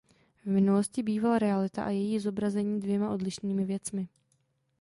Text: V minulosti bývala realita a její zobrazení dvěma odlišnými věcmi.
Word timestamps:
V 0.45 0.49
minulosti 0.49 1.03
bývala 1.03 1.39
realita 1.39 1.83
a 1.83 1.89
její 1.89 2.19
zobrazení 2.19 2.79
dvěma 2.81 3.09
odlišnými 3.09 3.65
věcmi. 3.65 4.07